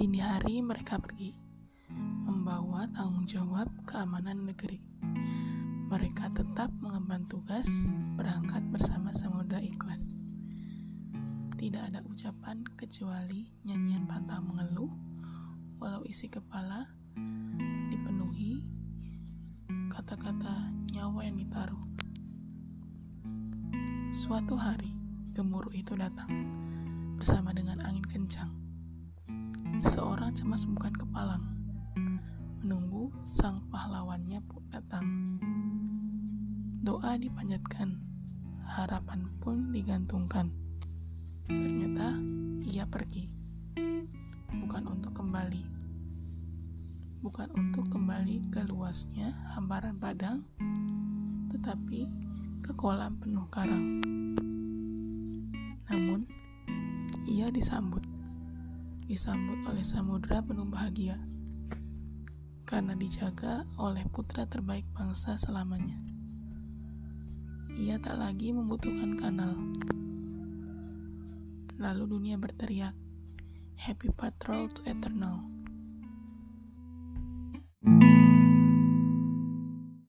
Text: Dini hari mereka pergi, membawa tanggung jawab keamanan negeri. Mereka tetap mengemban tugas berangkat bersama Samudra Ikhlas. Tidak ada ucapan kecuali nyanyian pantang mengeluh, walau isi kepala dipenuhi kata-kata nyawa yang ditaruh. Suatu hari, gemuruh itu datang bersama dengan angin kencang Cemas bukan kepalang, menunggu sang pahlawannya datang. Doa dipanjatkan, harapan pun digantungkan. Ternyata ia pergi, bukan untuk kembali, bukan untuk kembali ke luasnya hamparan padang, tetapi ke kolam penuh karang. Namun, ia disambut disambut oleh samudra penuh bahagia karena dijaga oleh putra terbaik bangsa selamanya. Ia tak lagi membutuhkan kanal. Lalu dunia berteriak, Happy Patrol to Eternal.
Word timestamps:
Dini 0.00 0.16
hari 0.16 0.64
mereka 0.64 0.96
pergi, 0.96 1.36
membawa 2.24 2.88
tanggung 2.88 3.28
jawab 3.28 3.68
keamanan 3.84 4.48
negeri. 4.48 4.80
Mereka 5.92 6.32
tetap 6.32 6.72
mengemban 6.80 7.28
tugas 7.28 7.68
berangkat 8.16 8.64
bersama 8.72 9.12
Samudra 9.12 9.60
Ikhlas. 9.60 10.16
Tidak 11.52 11.92
ada 11.92 12.00
ucapan 12.08 12.64
kecuali 12.80 13.52
nyanyian 13.68 14.08
pantang 14.08 14.48
mengeluh, 14.48 14.88
walau 15.76 16.00
isi 16.08 16.32
kepala 16.32 16.88
dipenuhi 17.92 18.64
kata-kata 19.92 20.72
nyawa 20.96 21.28
yang 21.28 21.36
ditaruh. 21.36 21.84
Suatu 24.16 24.56
hari, 24.56 24.96
gemuruh 25.36 25.76
itu 25.76 25.92
datang 25.92 26.32
bersama 27.20 27.52
dengan 27.52 27.84
angin 27.84 28.08
kencang 28.08 28.59
Cemas 30.30 30.62
bukan 30.62 30.94
kepalang, 30.94 31.42
menunggu 32.62 33.10
sang 33.26 33.58
pahlawannya 33.66 34.38
datang. 34.70 35.02
Doa 36.86 37.18
dipanjatkan, 37.18 37.98
harapan 38.62 39.26
pun 39.42 39.74
digantungkan. 39.74 40.54
Ternyata 41.50 42.14
ia 42.62 42.86
pergi, 42.86 43.26
bukan 44.54 44.86
untuk 44.86 45.18
kembali, 45.18 45.66
bukan 47.26 47.50
untuk 47.58 47.90
kembali 47.90 48.54
ke 48.54 48.62
luasnya 48.70 49.34
hamparan 49.58 49.98
padang, 49.98 50.46
tetapi 51.50 52.06
ke 52.62 52.70
kolam 52.78 53.18
penuh 53.18 53.50
karang. 53.50 53.98
Namun, 55.90 56.22
ia 57.26 57.50
disambut 57.50 58.09
disambut 59.10 59.66
oleh 59.66 59.82
samudra 59.82 60.38
penuh 60.38 60.70
bahagia 60.70 61.18
karena 62.62 62.94
dijaga 62.94 63.66
oleh 63.74 64.06
putra 64.06 64.46
terbaik 64.46 64.86
bangsa 64.94 65.34
selamanya. 65.34 65.98
Ia 67.74 67.98
tak 67.98 68.22
lagi 68.22 68.54
membutuhkan 68.54 69.18
kanal. 69.18 69.58
Lalu 71.82 72.04
dunia 72.06 72.38
berteriak, 72.38 72.94
Happy 73.74 74.14
Patrol 74.14 74.70
to 74.70 74.86
Eternal. 74.86 75.29